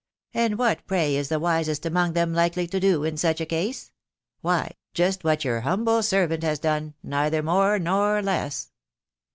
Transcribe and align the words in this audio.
And 0.33 0.57
what, 0.57 0.83
pray, 0.87 1.15
is 1.15 1.29
the 1.29 1.39
wisest 1.39 1.85
among 1.85 2.13
them 2.13 2.33
likely 2.33 2.65
to 2.65 2.79
do 2.79 3.03
in 3.03 3.17
such 3.17 3.39
a 3.39 3.45
case? 3.45 3.91
Why, 4.41 4.71
just 4.95 5.23
what 5.23 5.45
your 5.45 5.61
humble 5.61 6.01
servant 6.01 6.41
has 6.41 6.57
done, 6.57 6.95
neither 7.03 7.43
more 7.43 7.77
nor 7.77 8.19
leas." 8.23 8.71